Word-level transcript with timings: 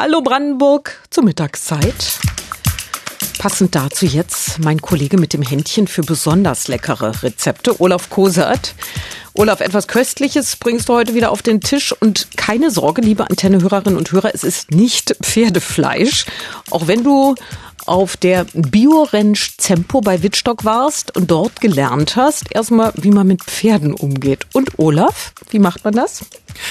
Hallo 0.00 0.20
Brandenburg 0.20 1.02
zur 1.10 1.24
Mittagszeit. 1.24 2.20
Passend 3.36 3.74
dazu 3.74 4.06
jetzt 4.06 4.60
mein 4.60 4.80
Kollege 4.80 5.18
mit 5.18 5.32
dem 5.32 5.42
Händchen 5.42 5.88
für 5.88 6.02
besonders 6.02 6.68
leckere 6.68 7.20
Rezepte, 7.24 7.80
Olaf 7.80 8.08
Kosert. 8.08 8.76
Olaf, 9.34 9.60
etwas 9.60 9.88
Köstliches 9.88 10.54
bringst 10.54 10.88
du 10.88 10.94
heute 10.94 11.14
wieder 11.14 11.32
auf 11.32 11.42
den 11.42 11.60
Tisch 11.60 11.92
und 11.98 12.28
keine 12.36 12.70
Sorge, 12.70 13.02
liebe 13.02 13.28
Antennehörerinnen 13.28 13.98
und 13.98 14.12
Hörer, 14.12 14.30
es 14.32 14.44
ist 14.44 14.70
nicht 14.70 15.16
Pferdefleisch. 15.20 16.26
Auch 16.70 16.86
wenn 16.86 17.02
du 17.02 17.34
auf 17.88 18.16
der 18.16 18.46
Bioranch 18.52 19.56
Zempo 19.58 20.00
bei 20.00 20.22
Wittstock 20.22 20.64
warst 20.64 21.16
und 21.16 21.30
dort 21.30 21.60
gelernt 21.60 22.16
hast, 22.16 22.54
erstmal, 22.54 22.92
wie 22.96 23.10
man 23.10 23.26
mit 23.26 23.42
Pferden 23.42 23.94
umgeht. 23.94 24.46
Und 24.52 24.78
Olaf, 24.78 25.32
wie 25.50 25.58
macht 25.58 25.84
man 25.84 25.94
das? 25.94 26.24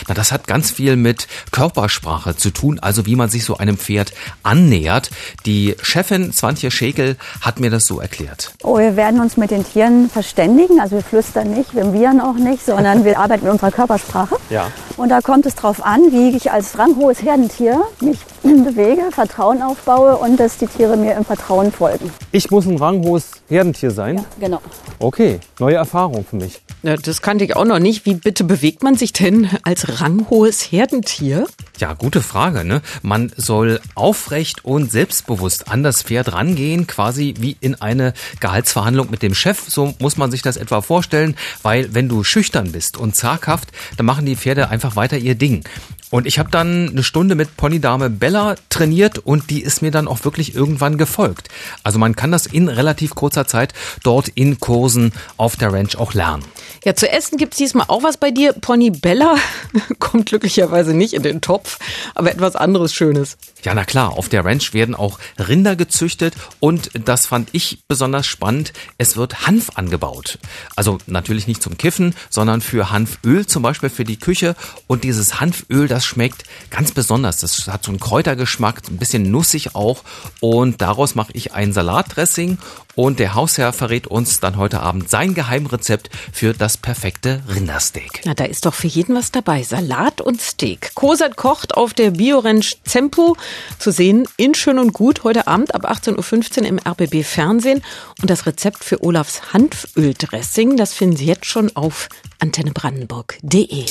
Na, 0.07 0.13
das 0.13 0.31
hat 0.31 0.47
ganz 0.47 0.71
viel 0.71 0.95
mit 0.95 1.27
Körpersprache 1.51 2.35
zu 2.35 2.51
tun, 2.51 2.79
also 2.79 3.05
wie 3.05 3.15
man 3.15 3.29
sich 3.29 3.43
so 3.45 3.57
einem 3.57 3.77
Pferd 3.77 4.13
annähert. 4.43 5.09
Die 5.45 5.75
Chefin 5.81 6.33
Swantje 6.33 6.71
Schekel 6.71 7.17
hat 7.41 7.59
mir 7.59 7.69
das 7.69 7.85
so 7.85 7.99
erklärt. 7.99 8.53
Oh, 8.63 8.77
wir 8.77 8.95
werden 8.95 9.19
uns 9.19 9.37
mit 9.37 9.51
den 9.51 9.65
Tieren 9.65 10.09
verständigen, 10.09 10.79
also 10.79 10.95
wir 10.95 11.03
flüstern 11.03 11.51
nicht, 11.51 11.75
wir 11.75 11.93
wiehern 11.93 12.21
auch 12.21 12.35
nicht, 12.35 12.65
sondern 12.65 13.05
wir 13.05 13.19
arbeiten 13.19 13.43
mit 13.43 13.53
unserer 13.53 13.71
Körpersprache. 13.71 14.35
Ja. 14.49 14.71
Und 14.97 15.09
da 15.09 15.21
kommt 15.21 15.45
es 15.45 15.53
drauf 15.53 15.85
an, 15.85 16.11
wie 16.11 16.35
ich 16.35 16.51
als 16.51 16.79
ranghohes 16.79 17.21
Herdentier 17.21 17.83
mich 18.01 18.17
bewege, 18.43 19.11
Vertrauen 19.11 19.61
aufbaue 19.61 20.17
und 20.17 20.39
dass 20.39 20.57
die 20.57 20.65
Tiere 20.65 20.97
mir 20.97 21.13
im 21.13 21.23
Vertrauen 21.23 21.71
folgen. 21.71 22.11
Ich 22.31 22.49
muss 22.49 22.65
ein 22.65 22.77
ranghohes 22.77 23.31
Herdentier 23.47 23.91
sein? 23.91 24.17
Ja, 24.17 24.23
genau. 24.39 24.59
Okay, 24.97 25.39
neue 25.59 25.75
Erfahrung 25.75 26.25
für 26.25 26.37
mich. 26.37 26.63
Ja, 26.83 26.95
das 26.95 27.23
kannte 27.23 27.43
ich 27.43 27.55
auch 27.55 27.65
noch 27.65 27.79
nicht. 27.79 28.05
Wie 28.05 28.13
bitte 28.13 28.43
bewegt 28.43 28.83
man 28.83 28.95
sich 28.95 29.11
denn 29.11 29.49
als 29.63 29.99
ranghohes 29.99 30.61
Herdentier? 30.71 31.47
Ja, 31.79 31.93
gute 31.93 32.21
Frage. 32.21 32.63
Ne? 32.63 32.81
Man 33.01 33.31
soll 33.35 33.81
aufrecht 33.95 34.63
und 34.63 34.91
selbstbewusst 34.91 35.69
an 35.69 35.81
das 35.81 36.03
Pferd 36.03 36.33
rangehen, 36.33 36.85
quasi 36.85 37.33
wie 37.39 37.57
in 37.59 37.75
eine 37.81 38.13
Gehaltsverhandlung 38.39 39.09
mit 39.09 39.23
dem 39.23 39.33
Chef. 39.33 39.59
So 39.67 39.95
muss 39.99 40.17
man 40.17 40.29
sich 40.29 40.43
das 40.43 40.55
etwa 40.55 40.81
vorstellen, 40.81 41.35
weil 41.63 41.93
wenn 41.95 42.09
du 42.09 42.23
schüchtern 42.23 42.71
bist 42.71 42.97
und 42.97 43.15
zaghaft, 43.15 43.69
dann 43.97 44.05
machen 44.05 44.25
die 44.25 44.35
Pferde 44.35 44.69
einfach 44.69 44.95
weiter 44.95 45.17
ihr 45.17 45.35
Ding. 45.35 45.63
Und 46.09 46.25
ich 46.25 46.39
habe 46.39 46.49
dann 46.49 46.89
eine 46.89 47.03
Stunde 47.03 47.35
mit 47.35 47.57
Ponydame 47.57 48.09
Bella 48.09 48.55
trainiert 48.69 49.19
und 49.19 49.49
die 49.49 49.61
ist 49.61 49.81
mir 49.81 49.91
dann 49.91 50.07
auch 50.07 50.23
wirklich 50.23 50.55
irgendwann 50.55 50.97
gefolgt. 50.97 51.49
Also 51.83 51.99
man 51.99 52.15
kann 52.15 52.31
das 52.31 52.45
in 52.45 52.69
relativ 52.69 53.13
kurzer 53.13 53.45
Zeit 53.45 53.73
dort 54.03 54.29
in 54.29 54.59
Kursen 54.59 55.11
auf 55.35 55.57
der 55.57 55.73
Ranch 55.73 55.97
auch 55.97 56.13
lernen. 56.13 56.45
Ja, 56.83 56.95
zu 56.95 57.09
essen 57.09 57.37
gibt's 57.37 57.57
diesmal 57.57 57.85
auch 57.89 58.03
was 58.03 58.17
bei 58.17 58.31
dir. 58.31 58.53
Pony 58.53 58.91
Bella 58.91 59.35
kommt 59.99 60.27
glücklicherweise 60.27 60.93
nicht 60.93 61.13
in 61.13 61.23
den 61.23 61.41
Topf, 61.41 61.79
aber 62.15 62.31
etwas 62.31 62.55
anderes 62.55 62.93
Schönes. 62.93 63.37
Ja, 63.63 63.73
na 63.73 63.85
klar, 63.85 64.13
auf 64.13 64.29
der 64.29 64.45
Ranch 64.45 64.73
werden 64.73 64.95
auch 64.95 65.19
Rinder 65.37 65.75
gezüchtet 65.75 66.35
und 66.59 66.91
das 66.93 67.25
fand 67.27 67.49
ich 67.51 67.79
besonders 67.87 68.27
spannend. 68.27 68.73
Es 68.97 69.17
wird 69.17 69.47
Hanf 69.47 69.71
angebaut. 69.75 70.39
Also 70.75 70.99
natürlich 71.07 71.47
nicht 71.47 71.61
zum 71.61 71.77
Kiffen, 71.77 72.15
sondern 72.29 72.61
für 72.61 72.91
Hanföl, 72.91 73.45
zum 73.45 73.63
Beispiel 73.63 73.89
für 73.89 74.03
die 74.03 74.17
Küche. 74.19 74.55
Und 74.87 75.03
dieses 75.03 75.39
Hanföl, 75.39 75.87
das 75.87 76.05
schmeckt 76.05 76.43
ganz 76.69 76.91
besonders. 76.91 77.37
Das 77.37 77.67
hat 77.67 77.83
so 77.83 77.91
einen 77.91 77.99
Kräutergeschmack, 77.99 78.81
ein 78.89 78.97
bisschen 78.97 79.29
nussig 79.31 79.75
auch. 79.75 80.03
Und 80.39 80.81
daraus 80.81 81.15
mache 81.15 81.31
ich 81.33 81.53
ein 81.53 81.73
Salatdressing. 81.73 82.57
Und 82.97 83.19
der 83.19 83.35
Hausherr 83.35 83.73
verrät 83.73 84.07
uns 84.07 84.39
dann 84.39 84.57
heute 84.57 84.79
Abend 84.79 85.07
sein 85.07 85.35
Geheimrezept 85.35 86.09
für 86.33 86.53
das 86.53 86.77
perfekte 86.77 87.43
Rindersteak. 87.47 88.21
Na, 88.25 88.33
da 88.33 88.45
ist 88.45 88.65
doch 88.65 88.73
für 88.73 88.87
jeden 88.87 89.15
was 89.15 89.31
dabei. 89.31 89.61
Salat 89.61 90.19
und 90.19 90.41
Steak. 90.41 90.95
Kosat 90.95 91.37
kocht 91.37 91.77
auf 91.77 91.93
der 91.93 92.09
Bioranch 92.09 92.79
Zempo. 92.85 93.37
Zu 93.77 93.91
sehen 93.91 94.27
in 94.37 94.55
Schön 94.55 94.79
und 94.79 94.93
Gut 94.93 95.23
heute 95.23 95.45
Abend 95.45 95.75
ab 95.75 95.87
18.15 95.87 96.61
Uhr 96.61 96.67
im 96.67 96.79
RBB 96.79 97.23
Fernsehen. 97.23 97.83
Und 98.19 98.31
das 98.31 98.47
Rezept 98.47 98.83
für 98.83 99.03
Olafs 99.03 99.53
Hanföldressing, 99.53 100.75
das 100.75 100.95
finden 100.95 101.17
Sie 101.17 101.25
jetzt 101.25 101.45
schon 101.45 101.75
auf 101.75 102.09
antennebrandenburg.de. 102.39 103.85